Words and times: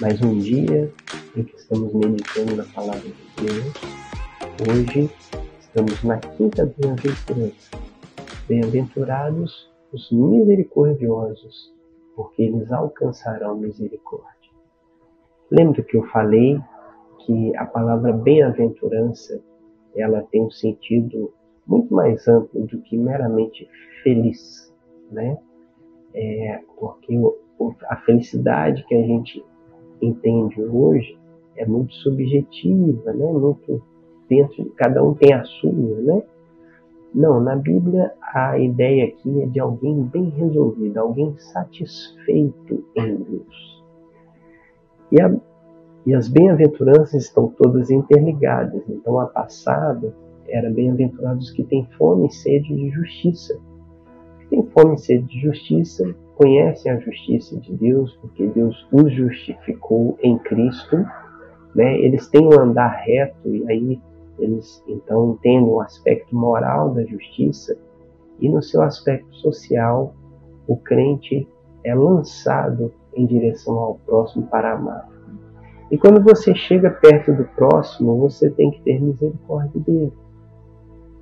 mais 0.00 0.20
um 0.20 0.38
dia 0.38 0.92
em 1.34 1.42
que 1.42 1.56
estamos 1.56 1.94
meditando 1.94 2.54
na 2.54 2.64
palavra 2.64 3.00
de 3.00 3.46
Deus. 3.46 3.72
Hoje 4.68 5.10
estamos 5.58 6.04
na 6.04 6.18
quinta 6.18 6.70
bem-aventurança. 6.78 7.78
Bem-aventurados 8.46 9.72
os 9.92 10.10
misericordiosos, 10.12 11.74
porque 12.14 12.42
eles 12.42 12.70
alcançarão 12.70 13.56
misericórdia. 13.56 14.50
Lembra 15.50 15.82
que 15.82 15.96
eu 15.96 16.02
falei 16.08 16.60
que 17.24 17.56
a 17.56 17.64
palavra 17.64 18.12
bem-aventurança 18.12 19.42
ela 19.96 20.22
tem 20.30 20.42
um 20.42 20.50
sentido 20.50 21.32
muito 21.66 21.94
mais 21.94 22.28
amplo 22.28 22.66
do 22.66 22.82
que 22.82 22.98
meramente 22.98 23.66
feliz, 24.02 24.74
né? 25.10 25.38
É, 26.12 26.60
porque 26.78 27.18
a 27.88 27.96
felicidade 27.96 28.84
que 28.86 28.94
a 28.94 29.02
gente 29.02 29.42
entende 30.00 30.62
hoje 30.62 31.18
é 31.56 31.66
muito 31.66 31.94
subjetiva, 31.94 33.12
né? 33.12 33.32
Muito 33.32 33.82
dentro 34.28 34.64
de 34.64 34.70
cada 34.70 35.02
um 35.02 35.14
tem 35.14 35.32
a 35.32 35.44
sua, 35.44 36.00
né? 36.02 36.22
Não, 37.14 37.40
na 37.40 37.56
Bíblia 37.56 38.12
a 38.20 38.58
ideia 38.58 39.06
aqui 39.06 39.42
é 39.42 39.46
de 39.46 39.58
alguém 39.58 40.02
bem 40.02 40.28
resolvido, 40.30 40.98
alguém 40.98 41.34
satisfeito 41.38 42.84
em 42.94 43.16
Deus. 43.16 43.84
E, 45.10 45.20
a, 45.20 45.34
e 46.04 46.14
as 46.14 46.28
bem-aventuranças 46.28 47.24
estão 47.24 47.48
todas 47.48 47.90
interligadas. 47.90 48.82
Então 48.88 49.18
a 49.18 49.26
passada 49.26 50.14
era 50.46 50.70
bem-aventurados 50.70 51.50
que 51.52 51.64
têm 51.64 51.86
fome 51.96 52.26
e 52.26 52.32
sede 52.32 52.74
de 52.74 52.90
justiça. 52.90 53.58
Que 54.40 54.48
têm 54.48 54.66
fome 54.66 54.96
e 54.96 54.98
sede 54.98 55.26
de 55.26 55.40
justiça 55.40 56.14
conhecem 56.36 56.92
a 56.92 56.98
justiça 56.98 57.58
de 57.58 57.72
Deus, 57.74 58.16
porque 58.20 58.46
Deus 58.46 58.86
os 58.92 59.12
justificou 59.12 60.16
em 60.22 60.38
Cristo, 60.38 60.96
né? 61.74 61.98
eles 61.98 62.28
têm 62.28 62.46
um 62.46 62.60
andar 62.60 62.88
reto 62.88 63.48
e 63.48 63.68
aí 63.68 64.00
eles 64.38 64.82
então 64.86 65.32
entendem 65.32 65.68
o 65.68 65.80
aspecto 65.80 66.36
moral 66.36 66.90
da 66.90 67.04
justiça 67.04 67.76
e 68.38 68.48
no 68.48 68.62
seu 68.62 68.82
aspecto 68.82 69.34
social 69.36 70.14
o 70.66 70.76
crente 70.76 71.48
é 71.82 71.94
lançado 71.94 72.92
em 73.14 73.24
direção 73.24 73.78
ao 73.78 73.94
próximo 73.94 74.46
para 74.48 74.74
amar. 74.74 75.08
E 75.90 75.96
quando 75.96 76.20
você 76.20 76.54
chega 76.54 76.90
perto 76.90 77.32
do 77.32 77.44
próximo, 77.44 78.18
você 78.18 78.50
tem 78.50 78.72
que 78.72 78.82
ter 78.82 79.00
misericórdia 79.00 79.80
dele. 79.80 80.12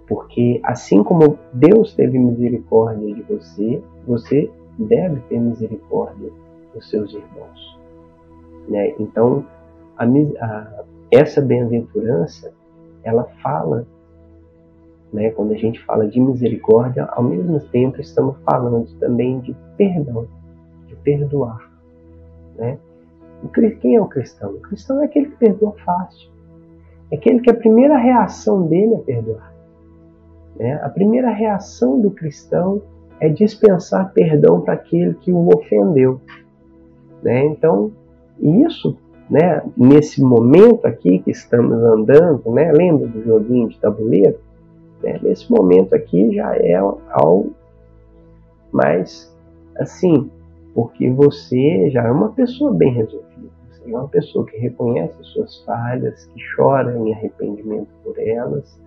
Porque 0.09 0.61
assim 0.65 1.05
como 1.05 1.39
Deus 1.53 1.95
teve 1.95 2.19
misericórdia 2.19 3.15
de 3.15 3.23
você, 3.23 3.83
você 4.07 4.51
deve 4.79 5.21
ter 5.29 5.39
misericórdia 5.39 6.31
dos 6.73 6.89
seus 6.91 7.13
irmãos. 7.13 7.79
Né? 8.69 8.95
Então, 8.99 9.45
a, 9.97 10.05
a, 10.05 10.85
essa 11.11 11.41
bem-aventurança, 11.41 12.53
ela 13.03 13.25
fala, 13.43 13.87
né, 15.13 15.31
quando 15.31 15.53
a 15.53 15.57
gente 15.57 15.83
fala 15.85 16.09
de 16.09 16.21
misericórdia, 16.21 17.05
ao 17.05 17.23
mesmo 17.23 17.61
tempo 17.61 18.01
estamos 18.01 18.37
falando 18.45 18.89
também 18.99 19.41
de 19.41 19.55
perdão, 19.77 20.27
de 20.87 20.97
perdoar. 20.97 21.71
Né? 22.57 22.79
Quem 23.81 23.97
é 23.97 24.01
o 24.01 24.07
cristão? 24.07 24.53
O 24.53 24.61
cristão 24.61 25.03
é 25.03 25.05
aquele 25.05 25.27
que 25.27 25.37
perdoa 25.37 25.73
fácil. 25.85 26.31
É 27.11 27.17
aquele 27.17 27.41
que 27.41 27.51
a 27.51 27.55
primeira 27.55 27.97
reação 27.99 28.67
dele 28.67 28.95
é 28.95 28.99
perdoar. 28.99 29.55
Né? 30.57 30.81
A 30.83 30.89
primeira 30.89 31.31
reação 31.31 32.01
do 32.01 32.11
cristão 32.11 32.81
é 33.21 33.29
dispensar 33.29 34.13
perdão 34.13 34.61
para 34.61 34.75
aquele 34.75 35.15
que 35.15 35.33
o 35.33 35.49
ofendeu. 35.49 36.21
Né? 37.23 37.45
Então, 37.47 37.91
isso, 38.39 38.97
né, 39.31 39.63
nesse 39.77 40.23
momento 40.23 40.85
aqui 40.87 41.21
que 41.21 41.31
estamos 41.31 41.83
andando, 41.83 42.51
né, 42.51 42.73
lembra 42.73 43.07
do 43.07 43.23
joguinho 43.23 43.69
de 43.69 43.79
tabuleiro? 43.79 44.39
Né, 45.03 45.19
nesse 45.23 45.51
momento 45.51 45.95
aqui 45.95 46.35
já 46.35 46.55
é 46.57 46.75
algo 46.75 47.55
mais 48.73 49.35
assim, 49.79 50.31
porque 50.75 51.11
você 51.11 51.91
já 51.91 52.03
é 52.05 52.11
uma 52.11 52.31
pessoa 52.31 52.73
bem 52.73 52.93
resolvida. 52.93 53.49
Você 53.71 53.91
é 53.91 53.97
uma 53.97 54.09
pessoa 54.09 54.45
que 54.47 54.57
reconhece 54.59 55.15
suas 55.23 55.63
falhas, 55.65 56.27
que 56.27 56.41
chora 56.57 56.97
em 56.99 57.13
arrependimento 57.13 57.89
por 58.03 58.19
elas, 58.19 58.79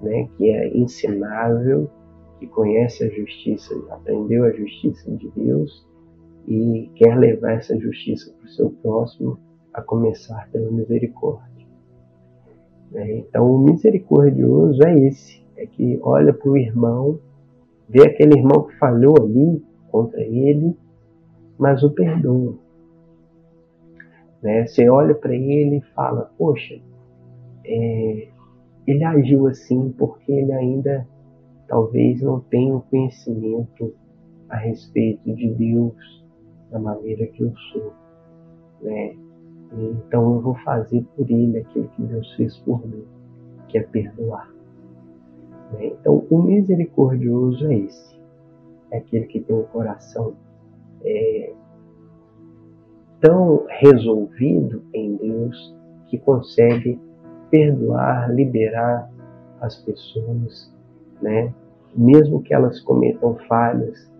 né, 0.00 0.28
que 0.36 0.50
é 0.50 0.76
ensinável, 0.76 1.88
que 2.38 2.46
conhece 2.46 3.04
a 3.04 3.08
justiça, 3.08 3.74
aprendeu 3.90 4.44
a 4.44 4.52
justiça 4.52 5.10
de 5.10 5.28
Deus 5.30 5.86
e 6.46 6.90
quer 6.94 7.16
levar 7.16 7.52
essa 7.52 7.78
justiça 7.78 8.32
para 8.32 8.46
o 8.46 8.50
seu 8.50 8.70
próximo, 8.70 9.38
a 9.74 9.82
começar 9.82 10.48
pela 10.50 10.70
misericórdia. 10.70 11.66
É, 12.94 13.18
então, 13.18 13.54
o 13.54 13.58
misericordioso 13.58 14.82
é 14.82 14.98
esse, 15.06 15.44
é 15.56 15.66
que 15.66 15.98
olha 16.02 16.32
para 16.32 16.50
o 16.50 16.56
irmão, 16.56 17.20
vê 17.88 18.06
aquele 18.06 18.38
irmão 18.38 18.64
que 18.64 18.76
falhou 18.78 19.14
ali 19.20 19.62
contra 19.90 20.22
ele, 20.22 20.74
mas 21.58 21.82
o 21.82 21.90
perdoa. 21.90 22.54
Né? 24.42 24.66
Você 24.66 24.88
olha 24.88 25.14
para 25.14 25.34
ele 25.34 25.78
e 25.78 25.94
fala: 25.94 26.30
Poxa, 26.38 26.80
é, 27.64 28.28
ele 28.86 29.04
agiu 29.04 29.46
assim 29.46 29.92
porque 29.98 30.32
ele 30.32 30.52
ainda 30.52 31.06
talvez 31.68 32.20
não 32.22 32.40
tenham 32.40 32.80
conhecimento 32.80 33.94
a 34.48 34.56
respeito 34.56 35.32
de 35.34 35.48
Deus 35.54 36.24
da 36.70 36.78
maneira 36.78 37.26
que 37.26 37.42
eu 37.42 37.52
sou. 37.72 37.92
Né? 38.80 39.14
Então 39.72 40.34
eu 40.34 40.40
vou 40.40 40.54
fazer 40.56 41.04
por 41.14 41.30
ele 41.30 41.58
aquilo 41.58 41.88
que 41.88 42.02
Deus 42.02 42.32
fez 42.34 42.56
por 42.58 42.84
mim, 42.86 43.04
que 43.68 43.78
é 43.78 43.82
perdoar. 43.82 44.50
Né? 45.72 45.86
Então 45.88 46.26
o 46.30 46.42
misericordioso 46.42 47.66
é 47.66 47.74
esse, 47.74 48.18
é 48.90 48.98
aquele 48.98 49.26
que 49.26 49.40
tem 49.40 49.54
um 49.54 49.64
coração 49.64 50.34
é, 51.04 51.52
tão 53.20 53.66
resolvido 53.68 54.82
em 54.94 55.16
Deus 55.16 55.76
que 56.06 56.18
consegue 56.18 56.98
perdoar, 57.50 58.34
liberar 58.34 59.10
as 59.60 59.76
pessoas 59.84 60.72
né? 61.20 61.52
mesmo 61.94 62.42
que 62.42 62.54
elas 62.54 62.80
cometam 62.80 63.36
falhas 63.48 64.10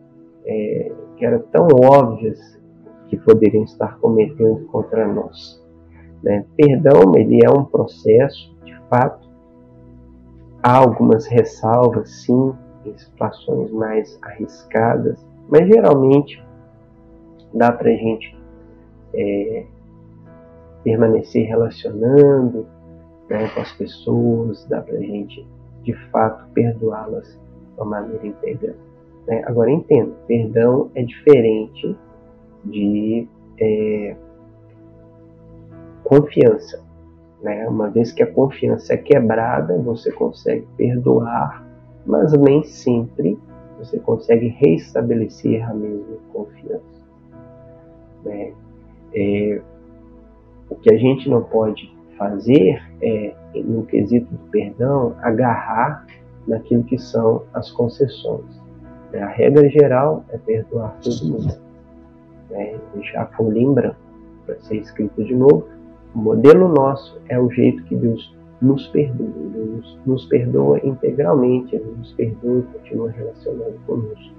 é, 0.44 0.92
que 1.16 1.24
eram 1.24 1.40
tão 1.52 1.66
óbvias 1.66 2.58
que 3.08 3.16
poderiam 3.16 3.64
estar 3.64 3.98
cometendo 3.98 4.66
contra 4.66 5.06
nós. 5.06 5.62
Né? 6.22 6.44
Perdão, 6.56 7.14
ele 7.16 7.40
é 7.44 7.50
um 7.50 7.64
processo, 7.64 8.54
de 8.64 8.76
fato, 8.88 9.28
há 10.62 10.76
algumas 10.76 11.26
ressalvas, 11.26 12.10
sim, 12.22 12.52
em 12.84 12.96
situações 12.96 13.70
mais 13.70 14.18
arriscadas, 14.22 15.24
mas 15.48 15.66
geralmente 15.66 16.42
dá 17.54 17.72
para 17.72 17.90
a 17.90 17.94
gente 17.94 18.36
é, 19.14 19.66
permanecer 20.82 21.46
relacionando 21.46 22.66
né, 23.28 23.48
com 23.48 23.60
as 23.60 23.72
pessoas, 23.72 24.66
dá 24.66 24.80
para 24.80 24.96
a 24.96 25.00
gente 25.00 25.46
de 25.88 25.94
fato 26.10 26.44
perdoá-las 26.52 27.26
de 27.74 27.80
uma 27.80 27.86
maneira 27.86 28.26
íntegra. 28.26 28.76
Né? 29.26 29.42
Agora 29.46 29.70
entenda, 29.70 30.12
perdão 30.26 30.90
é 30.94 31.02
diferente 31.02 31.96
de 32.62 33.26
é, 33.58 34.14
confiança. 36.04 36.84
Né? 37.42 37.66
Uma 37.66 37.88
vez 37.88 38.12
que 38.12 38.22
a 38.22 38.30
confiança 38.30 38.92
é 38.92 38.96
quebrada, 38.98 39.78
você 39.78 40.12
consegue 40.12 40.66
perdoar, 40.76 41.66
mas 42.04 42.32
nem 42.32 42.62
sempre 42.64 43.38
você 43.78 43.98
consegue 43.98 44.48
reestabelecer 44.48 45.66
a 45.66 45.72
mesma 45.72 46.18
confiança. 46.34 47.08
Né? 48.26 48.52
É, 49.14 49.62
o 50.68 50.74
que 50.74 50.92
a 50.92 50.98
gente 50.98 51.30
não 51.30 51.42
pode 51.44 51.96
fazer 52.18 52.82
é, 53.00 53.34
no 53.54 53.84
quesito 53.86 54.26
do 54.30 54.50
perdão, 54.50 55.14
agarrar 55.22 56.04
naquilo 56.46 56.82
que 56.84 56.98
são 56.98 57.44
as 57.54 57.70
concessões. 57.70 58.44
A 59.14 59.26
regra 59.26 59.68
geral 59.70 60.24
é 60.30 60.38
perdoar 60.38 60.98
todo 61.02 61.24
mundo. 61.24 61.58
Né? 62.50 62.78
Deixar 62.94 63.22
a 63.22 63.26
folha 63.26 63.58
em 63.58 63.72
branco 63.72 63.96
para 64.44 64.58
ser 64.60 64.76
escrito 64.76 65.24
de 65.24 65.34
novo. 65.34 65.66
O 66.14 66.18
modelo 66.18 66.68
nosso 66.68 67.18
é 67.28 67.38
o 67.38 67.50
jeito 67.50 67.82
que 67.84 67.96
Deus 67.96 68.36
nos 68.60 68.86
perdoa. 68.88 69.28
Deus 69.52 69.98
nos 70.04 70.26
perdoa 70.26 70.80
integralmente, 70.84 71.76
Ele 71.76 71.94
nos 71.96 72.12
perdoa 72.12 72.58
e 72.58 72.62
continua 72.62 73.10
relacionando 73.10 73.78
conosco. 73.86 74.34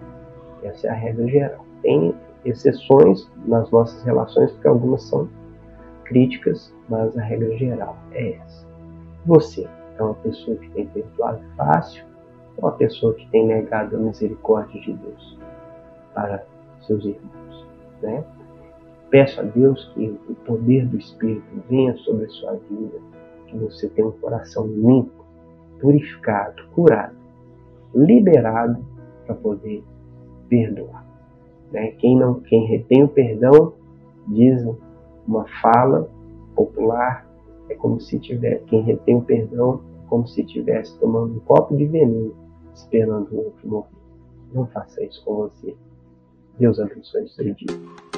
Essa 0.64 0.88
é 0.88 0.90
a 0.90 0.94
regra 0.94 1.28
geral. 1.28 1.66
Tem 1.82 2.14
exceções 2.46 3.30
nas 3.46 3.70
nossas 3.72 4.04
relações, 4.04 4.52
porque 4.52 4.68
algumas 4.68 5.04
são 5.04 5.28
críticas, 6.10 6.74
mas 6.90 7.16
a 7.18 7.22
regra 7.22 7.56
geral 7.58 7.96
é 8.12 8.34
essa. 8.34 8.68
Você 9.26 9.70
é 9.98 10.04
uma 10.04 10.16
pessoa 10.16 10.58
que 10.58 10.70
tem 10.72 10.88
perdoado 10.88 11.42
fácil 11.56 12.04
ou 12.58 12.68
uma 12.68 12.76
pessoa 12.76 13.14
que 13.14 13.30
tem 13.30 13.46
negado 13.46 13.96
a 13.96 14.00
misericórdia 14.00 14.82
de 14.82 14.94
Deus 14.94 15.40
para 16.16 16.44
seus 16.82 17.06
irmãos, 17.06 17.68
né? 18.02 18.24
Peço 19.12 19.40
a 19.40 19.44
Deus 19.44 19.92
que 19.94 20.20
o 20.28 20.36
poder 20.36 20.86
do 20.88 20.98
Espírito 20.98 21.46
venha 21.70 21.96
sobre 21.98 22.26
a 22.26 22.30
sua 22.30 22.54
vida, 22.70 23.00
que 23.48 23.58
você 23.58 23.88
tenha 23.90 24.08
um 24.08 24.12
coração 24.12 24.68
limpo, 24.68 25.26
purificado, 25.80 26.64
curado, 26.74 27.16
liberado 27.94 28.86
para 29.26 29.36
poder 29.36 29.84
perdoar. 30.48 31.06
Né? 31.72 31.92
Quem, 31.98 32.18
não, 32.18 32.40
quem 32.42 32.66
retém 32.68 33.04
o 33.04 33.08
perdão, 33.08 33.74
diz 34.28 34.64
uma 35.30 35.46
fala 35.62 36.10
popular, 36.56 37.28
é 37.70 37.76
como 37.76 38.00
se 38.02 38.20
tiver, 38.20 38.64
quem 38.66 38.82
retém 38.82 39.18
o 39.18 39.22
perdão, 39.22 39.82
é 40.04 40.08
como 40.08 40.28
se 40.28 40.42
estivesse 40.42 40.98
tomando 41.00 41.36
um 41.36 41.40
copo 41.40 41.78
de 41.78 41.86
veneno, 41.86 42.34
esperando 42.74 43.32
o 43.32 43.46
outro 43.46 43.70
morrer. 43.70 44.00
Não 44.54 44.66
faça 44.68 45.04
isso 45.04 45.24
com 45.24 45.36
você. 45.36 45.76
Deus 46.58 46.80
abençoe 46.80 47.24
o 47.24 47.30
seu 47.30 47.54
dia. 47.54 48.09